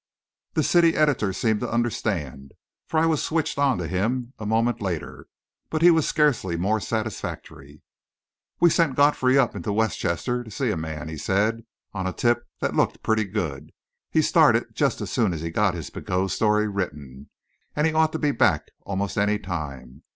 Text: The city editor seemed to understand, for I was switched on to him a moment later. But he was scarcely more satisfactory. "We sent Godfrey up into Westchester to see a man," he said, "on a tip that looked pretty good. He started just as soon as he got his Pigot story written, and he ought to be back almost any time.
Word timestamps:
The 0.55 0.63
city 0.63 0.95
editor 0.95 1.31
seemed 1.31 1.59
to 1.59 1.69
understand, 1.69 2.53
for 2.87 2.99
I 2.99 3.05
was 3.05 3.21
switched 3.23 3.59
on 3.59 3.77
to 3.77 3.87
him 3.87 4.33
a 4.39 4.47
moment 4.47 4.81
later. 4.81 5.27
But 5.69 5.83
he 5.83 5.91
was 5.91 6.07
scarcely 6.07 6.57
more 6.57 6.79
satisfactory. 6.79 7.83
"We 8.59 8.71
sent 8.71 8.95
Godfrey 8.95 9.37
up 9.37 9.55
into 9.55 9.71
Westchester 9.71 10.43
to 10.43 10.49
see 10.49 10.71
a 10.71 10.75
man," 10.75 11.07
he 11.07 11.17
said, 11.17 11.65
"on 11.93 12.07
a 12.07 12.13
tip 12.13 12.47
that 12.61 12.75
looked 12.75 13.03
pretty 13.03 13.25
good. 13.25 13.73
He 14.09 14.23
started 14.23 14.73
just 14.73 15.01
as 15.01 15.11
soon 15.11 15.33
as 15.33 15.41
he 15.41 15.51
got 15.51 15.75
his 15.75 15.91
Pigot 15.91 16.31
story 16.31 16.67
written, 16.67 17.29
and 17.75 17.85
he 17.85 17.93
ought 17.93 18.11
to 18.13 18.17
be 18.17 18.31
back 18.31 18.71
almost 18.83 19.19
any 19.19 19.37
time. 19.37 20.01